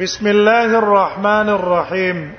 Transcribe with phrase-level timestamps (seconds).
[0.00, 2.32] بسم الله الرحمن الرحيم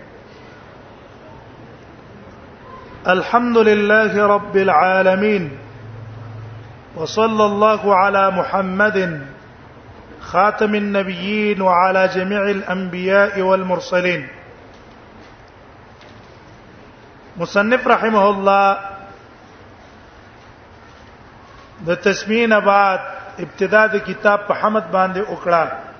[3.08, 5.58] الحمد لله رب العالمين
[6.96, 8.98] وصلى الله على محمد
[10.22, 14.28] خاتم النبيين وعلى جميع الانبياء والمرسلين
[17.38, 18.78] مصنف رحمه الله
[21.86, 23.00] ده تسمین بعد
[23.40, 25.93] ابتداء كتاب محمد باندي حمد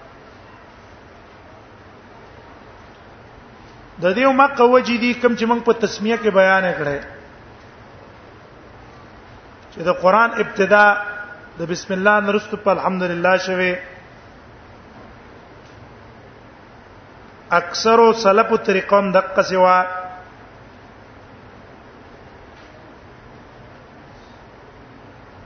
[4.02, 6.96] د دې مکه وجې دي کوم چې موږ په تسمیه کې بیان کړه
[9.72, 10.86] چې د قران ابتدا
[11.60, 13.72] د بسم الله نرستو په الحمدلله شوه
[17.60, 19.80] اکثرو سلفو طریقوم دقه سوا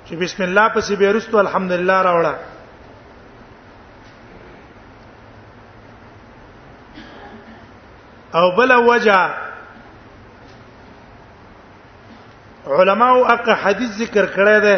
[0.06, 2.34] چې بسم الله پسې بیرستو الحمدلله راوړه
[8.36, 9.30] او بل وجه
[12.68, 14.78] علما او اق حدیث ذکر کړی دی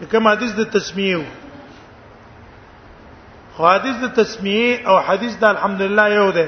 [0.00, 1.16] چې کوم حدیث د تسمیه
[3.54, 6.46] خو حدیث د تسمیه او حدیث د الحمدلله یو دی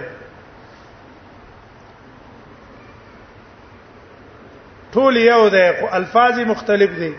[4.94, 7.12] ټول یو دی خو الفاظ مختلف دي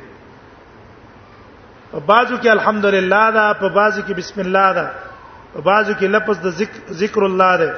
[1.91, 4.89] په بعضو کې الحمدلله دا په بعضو کې بسم الله دا
[5.53, 6.49] په بعضو کې لفظ د
[7.01, 7.71] ذکر الله دی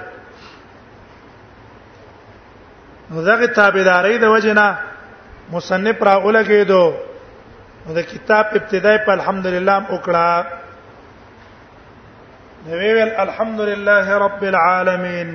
[3.22, 4.68] دغه تابعداري د وجنا
[5.52, 6.94] مصنف را ولګېدو
[7.88, 10.32] د کتاب ابتدای په الحمدلله وکړه
[12.66, 15.32] نو ویل الحمدلله رب العالمین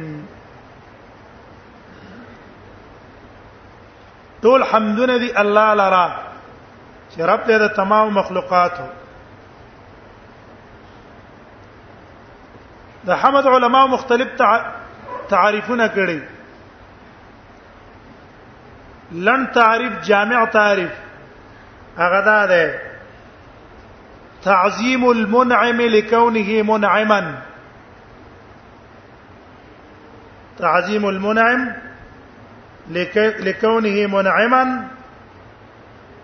[4.42, 6.06] ټول حمدونه دی الله لرا
[7.10, 8.86] چې رب دې د تمام مخلوقاتو
[13.06, 14.28] د حمد علماو مختلف
[15.28, 16.20] تعریفونه کړی
[19.12, 20.91] لن تعریف جامع تعریف
[21.98, 22.80] هغه دا ده
[24.44, 27.34] تعظیم المنعم لكونه منعما
[30.58, 31.72] تعظیم المنعم
[33.16, 34.84] لكونه منعما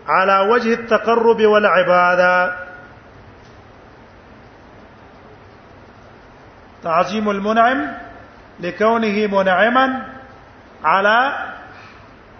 [0.08, 2.54] على وجه التقرب والعباده
[6.82, 7.84] تعظيم المنعم
[8.60, 10.06] لكونه منعما
[10.84, 11.34] على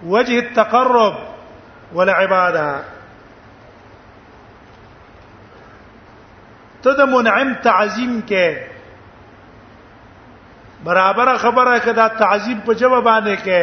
[0.04, 1.15] وجه التقرب
[1.94, 2.81] والعباده
[6.82, 8.47] ته د منعم تعظیم کې
[10.88, 13.62] برابر خبره کدا تعظیم په جواب باندې کې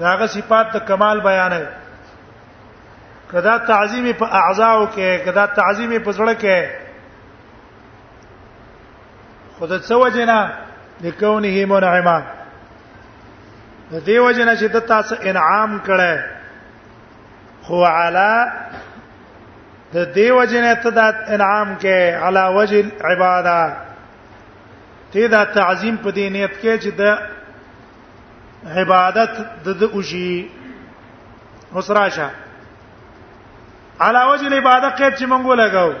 [0.00, 1.66] هغه صفات د کمال بیان ہے
[3.30, 6.60] کدا تعظیم په اعضاء کې کدا تعظیم په زړه کې
[9.58, 10.38] خود څه وجنه
[11.02, 12.18] لکونه منعما
[13.92, 16.28] د دیو جن چې د تاسو انعام کړه
[17.68, 18.32] خو علا
[19.94, 21.00] د دیو جن ته د
[21.36, 21.96] انعام کې
[22.26, 23.76] علا وجه عباده
[25.14, 27.18] ته دا تعظیم په دینیت کې چې د
[28.76, 29.32] عبادت
[29.66, 30.30] د د اوشي
[31.74, 32.28] وسراشه
[34.00, 35.92] علا وجه عبادت کې چې مونږ لګاو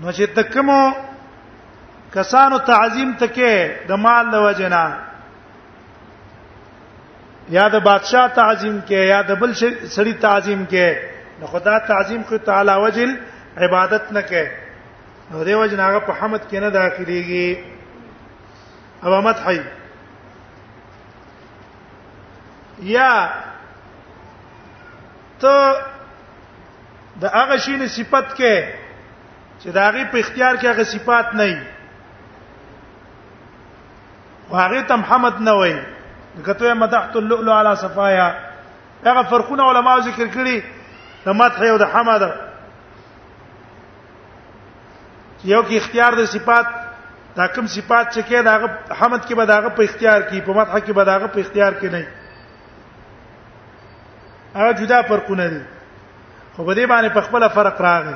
[0.00, 0.80] نو چې تکمو
[2.18, 3.52] کسانو تعظیم تکې
[3.92, 4.84] د مال د وجنه
[7.56, 9.50] یا د بادشاہ تعظیم کې یا د بل
[9.94, 10.86] سړي تعظیم کې
[11.40, 13.10] نو خدا تعظیم خو تعالی وجل
[13.64, 14.44] عبادت نه کې
[15.32, 17.50] نو دیو جناغه په حمد کې نه داخليږي
[19.04, 19.46] او مدح
[22.94, 23.12] یا
[25.42, 25.54] ته
[27.20, 28.54] د هغه شی نه صفت کې
[29.62, 31.58] چې د هغه په اختیار کې هغه صفات نه وي
[34.50, 35.80] واغې تم حمد نه وایي
[36.46, 38.28] کته مدحت اللؤلؤ علی صفایا
[39.06, 40.62] هغه فرقونه علما ذکر کړي
[41.26, 42.22] د مدح او د حمد
[45.44, 46.66] یو کې اختیار د صفات
[47.36, 48.68] دا کوم صفات چې کې داغه
[48.98, 51.84] حمد کې به داغه په اختیار کې په مدح کې به داغه په اختیار کې
[51.84, 52.06] نه
[54.54, 55.60] هغه جدا فرقونه دي
[56.56, 58.14] خو به دې باندې په خپل فرق راغی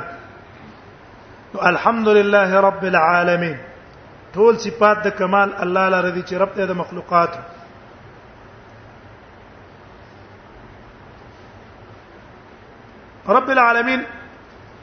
[1.72, 3.58] الحمدلله رب العالمین
[4.36, 7.30] ټول صفات د کمال الله لپاره دي چې رب ته د مخلوقات
[13.28, 14.02] رب العالمین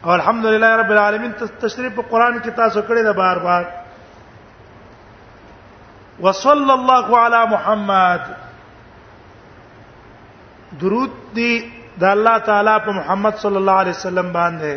[0.03, 3.65] او الحمدلله رب العالمین تشریف په قران کې تاسو کړی دا بار بار
[6.21, 8.21] وصلى الله على محمد
[10.81, 14.75] درود دی د الله تعالی په محمد صلی الله علیه وسلم باندې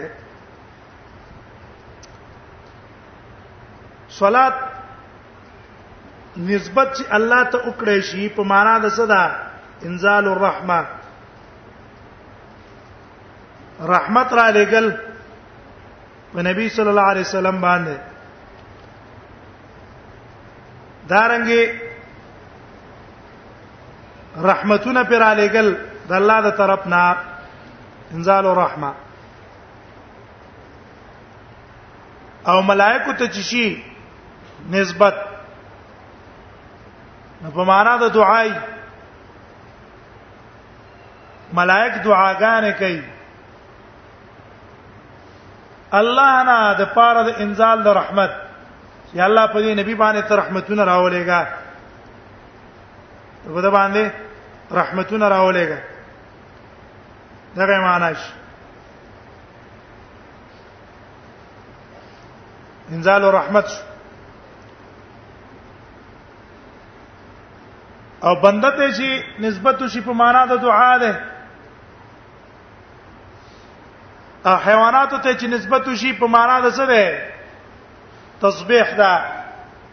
[4.19, 4.55] صلات
[6.37, 9.25] نسبت چې الله ته وکړې شي په معنا د صدا
[9.84, 10.81] انزال الرحمه
[13.82, 14.90] رحمت را لګل
[16.32, 17.96] په نبی صلی الله علیه وسلم باندې
[21.08, 21.78] دارنګي
[24.50, 25.72] رحمتونه پر را لګل
[26.08, 27.06] د الله د طرفنا
[28.14, 28.92] انزال الرحمه
[32.48, 33.82] او ملائکه ته چشي
[34.70, 35.14] نسبت
[37.54, 38.52] په معنا د دعای
[41.52, 43.13] ملائک دعاګانې کوي
[46.00, 48.31] الله نه د پاره د انزال د رحمت
[49.19, 51.41] یا الله په دې نبی باندې ته رحمتونه راولېګا
[53.55, 54.05] په دې باندې
[54.81, 55.79] رحمتونه راولېګا
[57.56, 58.32] دا به معنی شي
[62.94, 63.81] انزال رحمت شو
[68.25, 71.33] او بنده ته شي نسبت شي په معنا د دعا ده
[74.44, 77.05] حیواناتو ته چې نسبت وشي په معنا د څه ده
[78.41, 79.12] تسبیح ده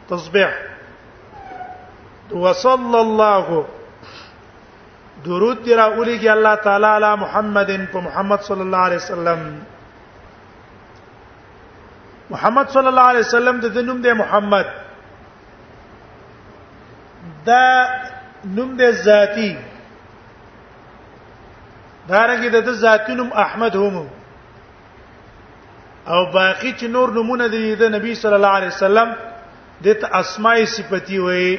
[0.09, 0.49] تسبیح
[2.31, 3.65] وصلی الله
[5.25, 9.41] درود دی راولېږي الله تعالی علی محمد په محمد صلی الله علیه وسلم
[12.29, 14.65] محمد صلی الله علیه وسلم د نوم دی محمد
[17.45, 17.65] دا
[18.55, 19.57] نوم دی ذاتی
[22.07, 24.07] دا رنګ د ذاتی نوم احمد هم
[26.07, 29.13] او باقی چې نور نمونه دي د نبی صلی الله علیه وسلم
[29.87, 31.57] د اسماء صفتی وي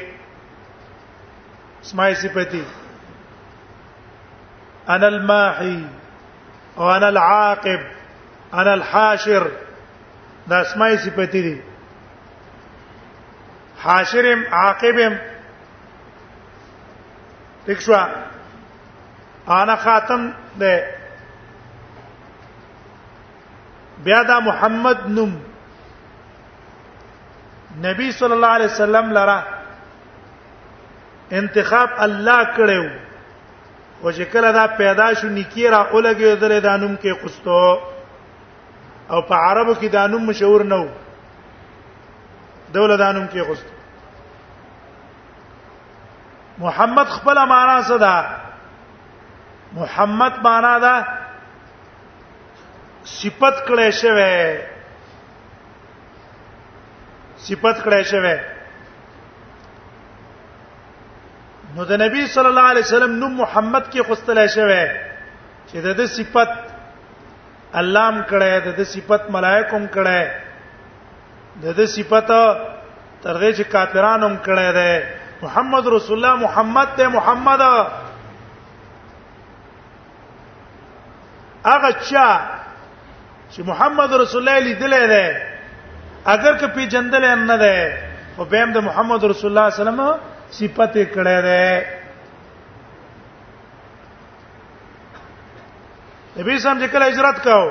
[1.82, 2.62] اسماء صفتی
[4.94, 5.82] انا الماحي
[6.76, 7.80] وانا العاقب
[8.62, 9.46] انا الحاشر
[10.46, 11.60] دا اسماء صفتی دي
[13.82, 15.14] حاشرم عاقبم
[17.68, 18.00] دښوا
[19.54, 21.01] انا خاتم ده
[24.04, 25.32] بیا دا محمد نوم
[27.84, 29.42] نبی صلی الله علیه وسلم لرا
[31.40, 32.84] انتخاب الله کړو
[34.02, 37.62] او چې کله دا پیدا شو نکیرا اولګي دله دا نوم کې قسطو
[39.10, 40.88] او په عربو کې دا نوم مشهور نه وو
[42.74, 43.66] دوله دا نوم کې قسط
[46.66, 48.16] محمد خپل معنا څه ده
[49.80, 50.94] محمد معنا ده
[53.10, 54.40] صفت کړه شوی
[57.46, 58.36] صفت کړه شوی
[61.76, 64.86] نو د نبی صلی الله علیه وسلم نو محمد کې خوستل شوی
[65.66, 66.50] چې د دې صفت
[67.82, 70.20] الله هم کړه د دې صفت ملائکوم کړه
[71.62, 72.26] د دې صفت
[73.22, 74.92] تر دې چې کافرانو هم کړه ده
[75.42, 77.60] محمد رسول الله محمد ته محمد
[81.66, 82.30] هغه چا
[83.54, 85.24] چې محمد رسول الله لیدلې ده
[86.34, 87.76] اگر که پیجندل نه ده
[88.36, 90.00] او به د محمد رسول الله صلی الله علیه وسلم
[90.58, 91.60] صفته کړه ده
[96.36, 97.64] نبی سم چې کله هجرت کاو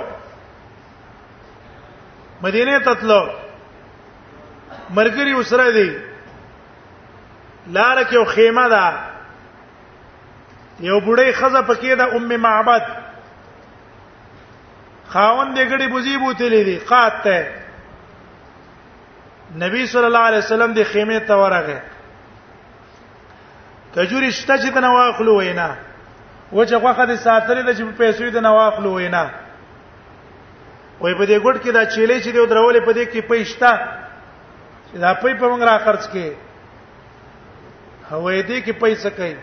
[2.48, 3.22] مدینه ته تلو
[4.96, 5.90] مرګري وسره دی
[7.78, 8.88] لار کې یو خیمه ده
[10.80, 12.84] یو بډای خزه پکې ده ام معبد
[15.14, 17.50] خاوند دګړي بوزي بوتلې دي قاته
[19.64, 21.80] نبی صلی الله علیه وسلم د خیمه ته ورغه
[23.96, 25.70] کجوري شته چې د نواخلو وینا
[26.54, 29.24] وجه خوخه د ساتلې د چې پیسې د نواخلو وینا
[31.02, 33.72] وې په دې ګډ کې دا چيلې چې د درولې په دې کې پېښتا
[34.92, 36.28] چې دا پې په موږ را خرج کې
[38.12, 39.36] هوې دې کې پیسې کوي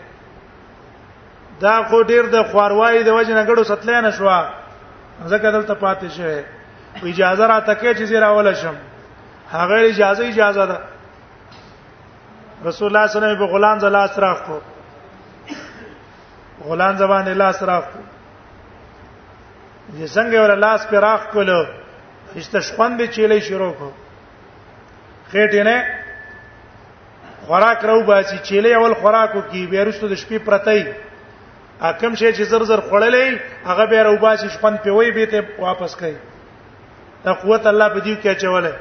[1.61, 4.58] دا خو ډیر د خواروايي د وجه نه ګړو ستلې نه شوه
[5.27, 6.41] ځکه دلته پاتې شوی
[7.09, 8.75] اجازه را تکې چې زیرا ول شم
[9.51, 10.77] هغه اجازه اجازه ده
[12.65, 14.59] رسول الله صلی الله علیه وسلم په غلام زلا اسراف کو
[16.69, 17.99] غلام زبان الله اسراف کو
[19.99, 21.61] چې څنګه ور لاس پر راخ کولو
[22.35, 23.91] استشخوان به چيلې شروع کو
[25.31, 25.85] خېټې نه
[27.47, 30.83] خوراک راو باسي چيلې اول خوراکو کې بیرستو د شپې پرتای
[31.87, 33.25] اکم شي چې زر زر خړلې
[33.65, 36.15] هغه به روباسي شپن پیوي به ته واپس کوي
[37.25, 38.73] دا قوت الله په دې کې چولې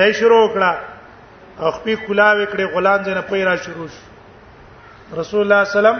[0.00, 0.72] دای شروع کړه
[1.76, 4.08] خپل کلاوې کړې غلان جن په را شروع شو
[5.20, 5.98] رسول الله سلام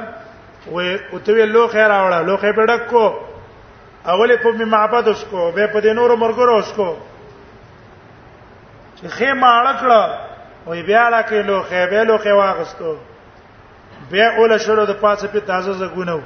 [0.73, 3.05] و او ته لو خیر راوړه لو خیر په ډک کو
[4.07, 6.91] اولې په می معبد اس کو به په دې نور مرګرو اس کو
[8.97, 10.03] چې خې ما اړکړه
[10.67, 12.93] وې بیا لکه لو خې به لو خې واغستو
[14.13, 16.19] بیا اول شروع د پاسه په تازه زګونو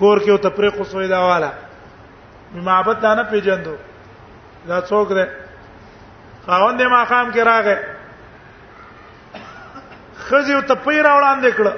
[0.00, 1.50] کور کې او تفریق وسوي دا والا
[2.68, 3.74] معبد دانه پیجندو
[4.68, 5.28] دا څوک ده
[6.46, 7.76] خاوند ما خام کې راغې
[10.28, 11.74] خزي او تپې را وړاندې کړه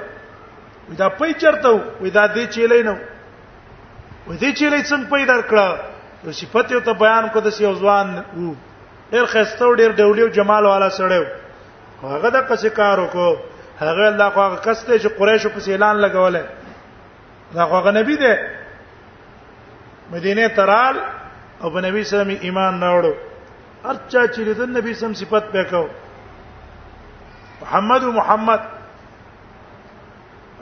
[0.99, 2.95] دا پې چرته وې دا دې چیلې نو
[4.27, 5.79] وې دې چیلې څنګه پې درکړه
[6.23, 8.55] نو صفات یو ته بیان کو د سی ځوان وو
[9.11, 11.25] ډېر خسته ډېر ډولې جمال والا سړیو
[12.03, 15.95] هغه د قصې کار وکړو هغه الله خو هغه کس ته چې قریشو په اعلان
[16.01, 16.43] لګولې
[17.55, 18.33] دا خو هغه نبی دی
[20.11, 20.95] مدینه ترال
[21.63, 23.13] او په نبی سره ایمان راوړو
[23.85, 25.87] ارچا چې د نبی سم صفت وکاو
[27.61, 28.59] محمد محمد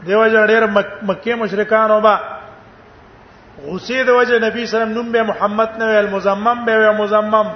[0.07, 0.63] دیو جن ډېر
[1.09, 2.15] مکه مشرکان وبا
[3.65, 7.47] غصه د وجه نبی سلام نوم به محمد نه ویل مزمم به ویل مزمم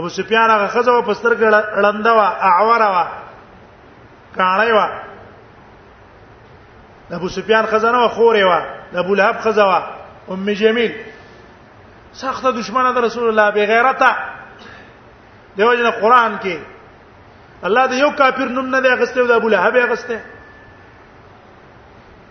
[0.00, 3.06] ابو سفیان هغه خزه په سترګ لړنده وا اعوره وا
[4.40, 4.78] کاڼی و
[7.08, 8.52] د ابو سفیان خزانه و خورې و
[8.92, 9.74] د ابو لهب خزانه و
[10.34, 10.92] ام جمیل
[12.22, 14.10] سخت دشمنه د رسول الله بے غیرته
[15.60, 16.56] دیو جن قران کې
[17.68, 20.18] الله دې یو کافر نوم نه دی اغسته د ابو لهب اغسته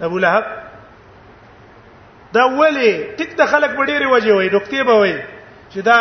[0.09, 0.45] ابو لهب
[2.37, 5.15] دا ولی ټیک د خلک وړيري وجه وي نقطې به وي
[5.73, 5.99] چې دا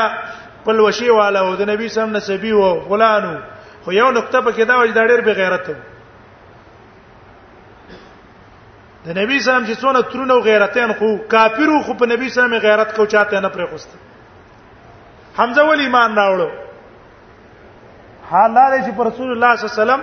[0.63, 3.35] خپل وشي والا او د نبی سم نسبی وو غلانو
[3.85, 5.75] خو یو نقطه په کې دا وجه دا ډېر بغیرت وو
[9.05, 13.05] د نبی سلام چې څونه ترونه غیرتین خو کافرو خو په نبی سلام غیرت کو
[13.15, 13.91] چاته نه پرې خوست
[15.39, 16.49] حمزه ول ایمان راوړو
[18.31, 20.01] حالاره چې پر رسول الله صلی الله علیه وسلم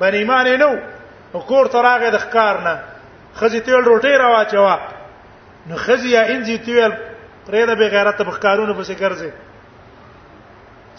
[0.00, 0.74] باندې ایمان نه
[1.36, 2.74] نو کور ته راغی د ښکار نه
[3.38, 4.76] خزي تیل روټي را واچوا
[5.68, 6.92] نو خزي یا انځي تیل
[7.46, 9.30] پرې د به غیرت په ښکارونو پسې ګرځي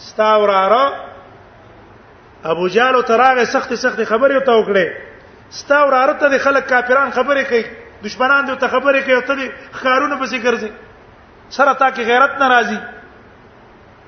[0.07, 0.83] ستا وراره
[2.51, 4.87] ابو جالو تراغه سخت سخت خبرې ته وکړي
[5.51, 7.65] ستا وراره ته خلک کافران خبرې کوي
[8.03, 9.47] دشمنان دې ته خبرې کوي ته دې
[9.79, 10.71] خارونه پسې ګرځي
[11.55, 12.77] سره تا کې غیرت ناراضي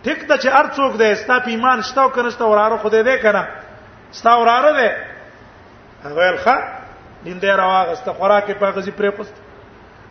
[0.04, 3.42] ټیک ده چې ارڅوک دې ستا په ایمان شتاو کنه ستا وراره خدای دې کنه
[4.20, 4.90] ستا وراره دې
[6.06, 6.46] هغه الخ
[7.26, 9.36] دین دې راغسته خوراک په غزي پرې پست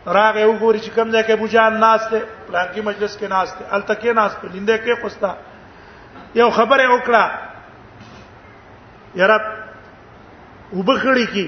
[0.07, 2.19] راغه وګوري چې کوم ځای کې بوجان ناس ته
[2.51, 5.31] پلان کې مجلس کې ناس ته الته کې ناس ته لیندې کې خوستا
[6.41, 7.23] یو خبره وکړه
[9.21, 9.37] یاره
[10.77, 11.45] وبخړی کی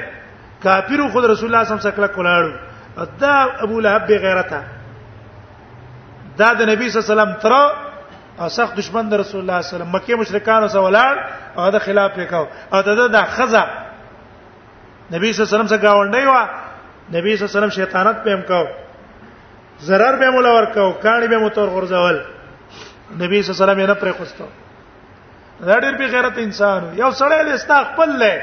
[0.63, 2.51] کافر خو رسول الله صلی الله علیه وسلم سره کلاړو
[3.21, 3.33] دا
[3.65, 4.61] ابو لهب غیرته
[6.37, 7.53] دا د نبی صلی الله علیه وسلم تر
[8.43, 11.15] او سخت دشمن د رسول الله صلی الله علیه وسلم مکه مشرکان سره ولاړ
[11.59, 13.63] او د خلاف وکاو او د د خزه
[15.13, 16.43] نبی صلی الله علیه وسلم څنګه وړنډي وا
[17.15, 18.61] نبی صلی الله علیه وسلم شیطانت پېم کو
[19.87, 22.17] zarar به مولا ورکاو کاڼي به متور غرزول
[23.21, 24.43] نبی صلی الله علیه وسلم یې نه پرې خوستو
[25.65, 28.35] دا ډېر به غیرت انسان یو سړی له استا خپل لې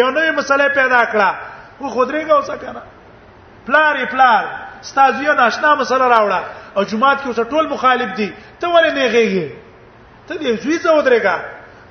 [0.00, 1.34] یو نوې مسلې پیدا کړه
[1.78, 2.82] خو خودري کا اوسه کنه
[3.66, 4.42] پلار پلار
[4.90, 6.40] ستاسو یو ناشنا مسله راوړه
[6.76, 9.48] او جمعات کې اوس ټول مخالف دي ته ولې نه غېږي
[10.28, 11.38] ته دې زوی زو درېګا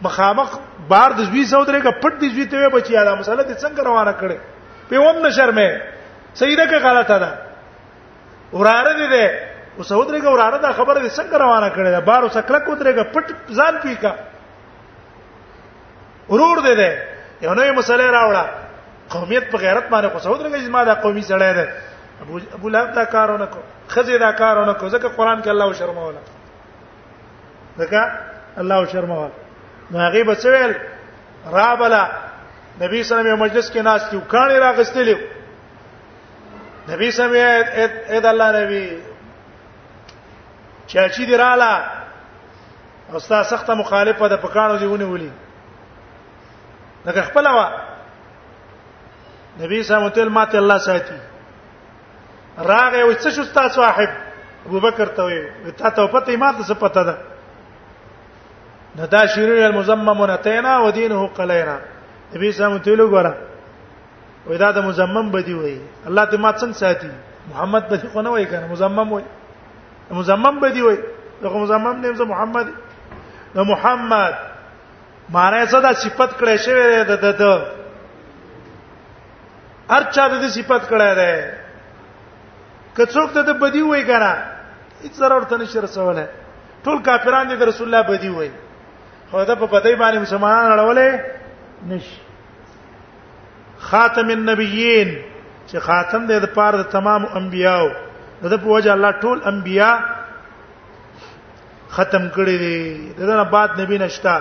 [0.03, 3.81] مخامخ بار د زوی سو درېګه پټ دی زوی ته بچیا دا مسله د څنګه
[3.87, 4.37] روانه کړي
[4.89, 5.69] په ومن شرمې
[6.41, 7.31] سیده که غلطه ده
[8.59, 9.25] وراره دي ده
[9.77, 13.03] او سو درېګه وراره دا خبره د څنګه روانه کړي دا بار وسکله کو درېګه
[13.13, 14.11] پټ ځان پیکا
[16.33, 16.89] ورور دي ده
[17.45, 18.43] یو نوې مسله راوړه
[19.13, 21.69] قومیت په غیرت باندې خو سو درېګه زما دا قومي سړی ده
[22.21, 23.61] ابو ابو لهب دا کارونه کو
[23.93, 26.21] خزه دا کارونه کو ځکه قران کې الله شرموله
[27.77, 28.09] ځکه
[28.63, 29.31] الله شرموله
[29.91, 30.75] هغه به ویل
[31.51, 32.09] رابلا
[32.81, 35.17] نبی سلام یو مجلس کې ناس تیو کانه راغستلې
[36.89, 37.65] نبی سلام یې
[38.09, 39.01] اې د الله نبی
[40.87, 41.83] چاچی دی رااله
[43.11, 45.31] او ستا سخت مخالفه د پکانو دیونه ولي
[47.05, 47.67] دغه خپل وا
[49.59, 51.17] نبی سلام تل ماته الله ساتي
[52.57, 54.09] راغه و څه شو ستا صاحب
[54.65, 57.17] ابو بکر ته وي ته ته پته ماته څه پته ده
[58.97, 61.77] دا دا شریر المزممون تینا و دینه قلینا
[62.33, 63.33] نبی سلام ته لو ګره
[64.47, 67.07] وای دا د مزمم بدی وای الله ته ما څنګه ساتي
[67.49, 69.23] محمد بدی خو نه وای کنه مزمم وای
[70.11, 70.97] مزمم بدی وای
[71.43, 72.67] دغه مزمم نیم زه محمد
[73.55, 74.33] د محمد
[75.29, 77.61] معنی څه دا صفت کړی شوی دی د د
[79.89, 81.33] ارچا د صفت کړی دی
[82.97, 84.31] کڅوک ته د بدی وای کنه
[85.03, 86.27] هیڅ ضرورت نشي رسوله
[86.83, 88.51] ټول کافران دي د رسول الله بدی وای
[89.33, 91.09] خو دا په پدې باندې مسلمانان اړولې
[91.91, 92.17] نشي
[93.85, 95.13] خاتم النبیین
[95.67, 97.89] چې خاتم دې د پاره د تمام انبیایو
[98.43, 99.89] دا په وجه الله ټول انبیا
[101.95, 102.81] ختم کړی دي
[103.31, 104.35] دا نه بعد نبی نشتا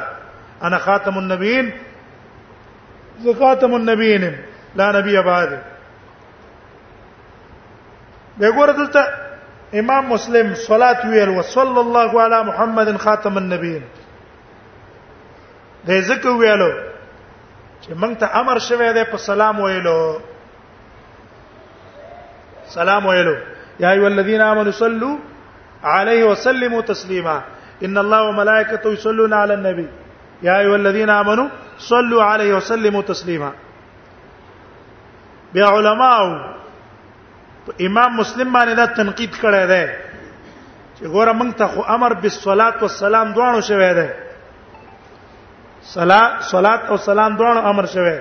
[0.71, 1.73] انا خاتم النبیین
[3.25, 4.23] زه خاتم النبیین
[4.83, 5.57] لا نبی بعد
[8.41, 13.83] وګوره دلته امام مسلم صلات ویل وصلی الله علی محمد خاتم النبیین
[15.89, 16.71] د ذکر ویلو
[17.85, 19.97] چې موږ ته امر شوه دی په سلام ویلو
[22.77, 23.35] سلام ویلو
[23.85, 25.15] یا ایو الذین آمنوا صلوا
[25.99, 27.37] علیه وسلموا تسلیما
[27.89, 29.87] ان الله وملائکته یصلون علی النبی
[30.49, 31.47] یا ایو الذین آمنوا
[31.91, 33.51] صلوا علیه وسلموا تسلیما
[35.53, 36.33] بیا علماو
[37.81, 39.87] امام مسلم باندې دا تنقید کړی دی
[40.97, 44.09] چې ګوره موږ ته خو امر بالصلاه والسلام دوانو شوی دی
[45.85, 48.19] صلات صلات او سلام دواړه امر شوه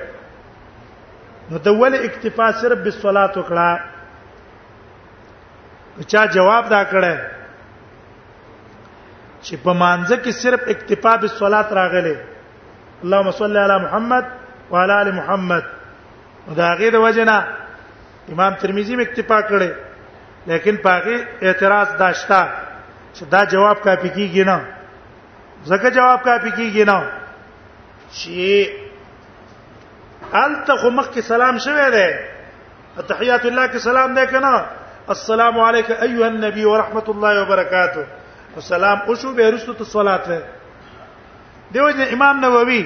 [1.52, 3.70] نو د ول اکتفا صرف بالصلات وکړه
[6.08, 7.14] چا جواب دا کړه
[9.42, 12.16] چې په مانځ کې صرف اکتفا بالصلات راغله
[13.04, 14.26] اللهم صل علی محمد
[14.72, 15.64] وعلى ال محمد
[16.64, 17.38] دا غي د وجنا
[18.34, 19.72] امام ترمذی می اکتفا کړي
[20.48, 22.42] لیکن پاغه اعتراض داشتا
[23.14, 24.60] چې دا جواب کافی کیږي نه
[25.74, 27.00] زکه جواب کافی کیږي نه
[28.12, 28.70] چې
[30.44, 32.10] انت خو مخ کې سلام شوه دی
[33.08, 34.66] تحیات الله کې سلام دی کنه
[35.16, 38.04] السلام علیک ایها النبی ورحمت الله وبرکاته
[38.56, 40.40] والسلام او شو به رسو ته صلات دی
[41.74, 42.84] دیو جن امام نووي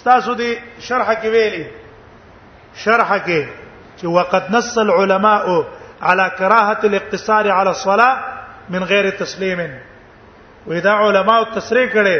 [0.00, 0.50] ستاسو دی
[0.88, 1.64] شرح کې ویلي
[2.84, 3.44] شرح کې
[3.98, 5.44] چې وقد نص العلماء
[6.02, 8.16] على كراهه الاقتصار على الصلاه
[8.70, 9.60] من غير تسليم
[10.66, 12.16] واذا علماء التسريح کړي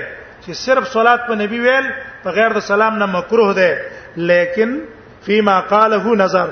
[0.47, 1.87] چې صرف صلات په نبی ویل
[2.25, 3.71] په غیر د سلام نه مکروه ده
[4.31, 4.71] لیکن
[5.29, 6.49] فيما قاله نظر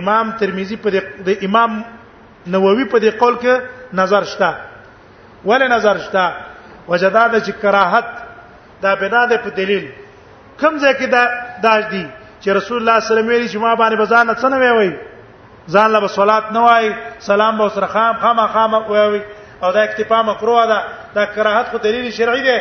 [0.00, 0.90] امام ترمذی په
[1.28, 1.78] د امام
[2.54, 3.54] نووي په دې قول کې
[4.00, 4.50] نظر شته
[5.46, 6.26] ولې نظر شته
[6.88, 8.06] وجداد چې کراهت
[8.82, 9.86] دا بنا ده په دلیل
[10.60, 11.22] کوم ځای کې دا
[11.62, 12.06] داج دي
[12.42, 14.96] چې رسول الله صلی الله علیه وسلم چې ما باندې بزانه څنګه وی
[15.68, 16.92] ځان له صلات نه وای
[17.30, 19.20] سلام به سره خام خام خام وی
[19.62, 20.82] او دا اکتفا مکروه ده
[21.14, 22.56] دا کراهت خو دلیل شرعي ده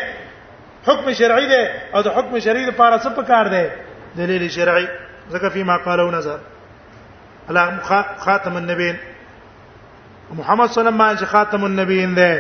[0.88, 3.66] حکم شرعی دی او د حکم شرعی لپاره څه پکار دی
[4.18, 4.86] دلیل شرعی
[5.32, 6.38] ځکه فيما قالو نظر
[7.50, 7.70] الا
[8.28, 8.96] خاتم النبین
[10.38, 12.34] محمد صلی الله علیه وسلم خاتم النبین دی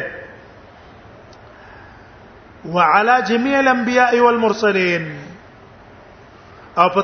[2.65, 5.05] وعلى جميع الانبياء والمرسلين
[6.77, 7.03] او په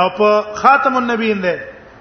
[0.00, 1.56] او په خاتم النبيين دی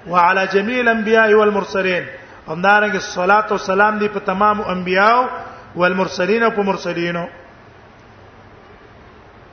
[0.08, 2.06] وعلى جميع الانبياء والمرسلين
[2.50, 5.30] همدارنګه صلوات او سلام دي په تمام انبياء
[5.76, 7.28] والمرسلين او په مرسلینو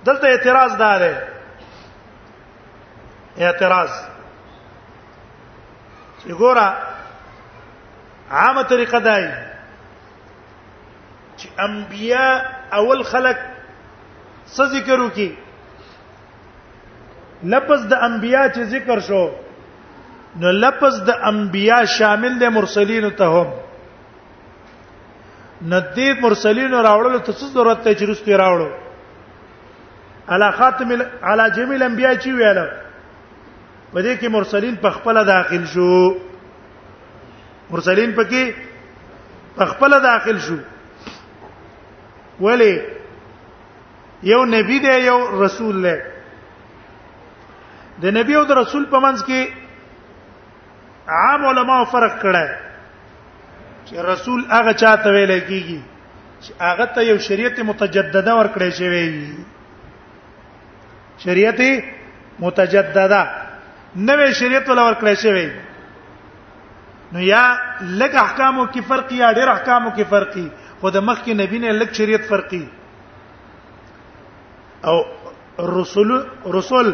[0.07, 1.13] دلته اعتراض دار دی
[3.45, 3.91] اعتراض
[6.25, 6.69] چې ګوره
[8.31, 9.27] عامه طریقه دای
[11.39, 12.27] چې انبیا
[12.79, 13.37] اول خلق
[14.57, 15.31] څه ذکر وکي
[17.57, 19.25] لفظ د انبیا چې ذکر شو
[20.43, 23.47] نو لفظ د انبیا شامل د مرسلین ته هم
[25.75, 28.73] ندید مرسلین راوړل ته څه ضرورت ته چې رسول راوړل
[30.29, 31.03] علا خاتم ال...
[31.23, 32.59] علا جمیل انبیاء چی ویل
[33.93, 36.15] په دې کې مرسلین په خپل داخل شو
[37.71, 38.53] مرسلین پکې
[39.59, 40.57] په خپل داخل شو
[42.41, 42.73] ولی
[44.31, 45.95] یو نبی دی یو رسول دی
[48.03, 49.49] د نبی او د رسول په منځ کې
[51.23, 52.61] عام علما فرق کړی
[53.87, 55.81] چې رسول هغه چاته ویل کیږي
[56.41, 59.03] چې هغه ته یو شریعت متجدده ورکړی شوی
[61.25, 61.61] شریعت
[62.45, 63.21] متجدده
[63.97, 65.49] نوې شریعت ولور کړی شوی
[67.13, 67.45] نو یا
[67.81, 70.33] لګ احکامو کې فرق یا ډېر احکامو کې فرق
[70.81, 72.65] خود مخ کې نبی نه لګ شریعت فرقي
[74.89, 74.97] او
[75.73, 76.09] رسول
[76.57, 76.89] رسول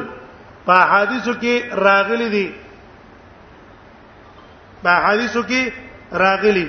[0.66, 2.46] په حدیثو کې راغلي دي
[4.82, 5.62] په حدیثو کې
[6.24, 6.66] راغلي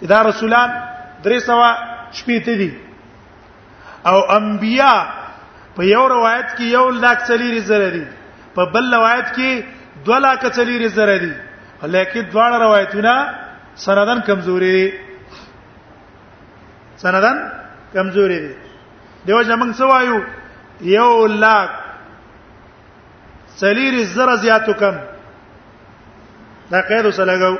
[0.00, 0.68] چې دا رسولان
[1.22, 1.70] درې سوا
[2.12, 2.72] شپې ته دي
[4.10, 4.92] او انبیا
[5.76, 8.04] په یو روایت کې یو لاک چلیری زرری
[8.56, 9.50] په بل روایت کې
[10.06, 11.32] دو لاک چلیری زرری
[11.94, 13.14] لیکن دواړه روایتونه
[13.84, 14.84] سندن کمزوري دي
[17.02, 17.36] سندن
[17.94, 18.52] کمزوري دي
[19.26, 20.18] دیو ځمن سوایو
[20.92, 21.10] یو
[21.44, 21.70] لاک
[23.60, 24.94] چلیری زر زیاتو کم
[26.70, 27.54] دا قید وسلګو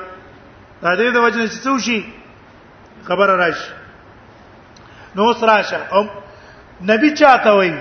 [0.85, 2.01] دا دې د وجنه چې څه وشي
[3.09, 3.71] خبر راشي
[5.17, 5.79] نو سراشه
[6.85, 7.73] نبی چاته وای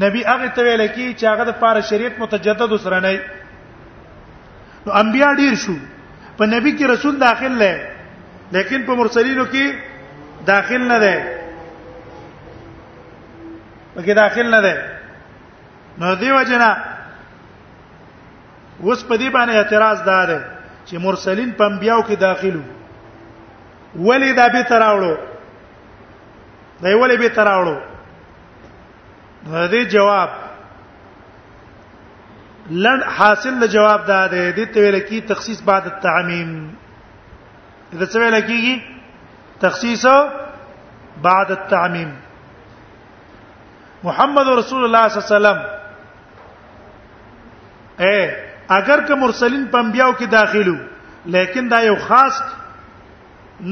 [0.00, 3.20] نبی هغه ته ویل کی چې هغه د پاره شریعت متجدد سره نه
[4.86, 5.74] نو انبیا ډیر شو
[6.38, 7.78] په نبی کې رسول داخل لای
[8.52, 9.74] لیکن په مرسلینو کې
[10.46, 11.38] داخل نه ده
[13.96, 14.82] پکې داخل نه ده
[15.98, 16.76] نو دیو جنا
[18.82, 20.40] اوس په دې باندې اعتراض دار
[20.86, 22.62] چې مرسلین په انبیاو کې داخلو
[24.06, 25.18] ولی دا به تراوړو
[26.82, 27.93] دی ولی به تراوړو
[29.46, 30.28] دې جواب
[32.84, 36.52] لن حاصل له جواب دا دی د تویل کی تخصیص بعد التعمیم
[37.92, 38.74] اذا سویل کیږي
[39.64, 40.04] تخصیص
[41.26, 42.10] بعد التعمیم
[44.04, 45.60] محمد رسول الله صلی الله علیه وسلم
[48.06, 48.18] اے
[48.78, 50.76] اگر که مرسلین پنبیاو کې داخلو
[51.36, 52.34] لیکن دا یو خاص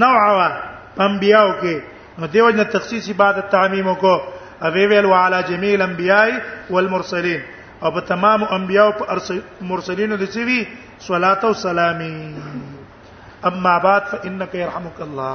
[0.04, 0.48] نوع وا
[1.00, 1.76] پنبیاو کې
[2.18, 4.14] نو دیو جن تخصیص بعد التعمیم کو
[4.62, 6.30] ابي ويل وعلى جميع الانبياء
[6.70, 7.42] والمرسلين
[7.82, 9.18] او تمام انبياء او
[9.66, 10.60] مرسلینو د سیوی
[11.08, 12.16] صلوات او سلامي
[13.48, 15.30] اما بعد فانك يرحمك الله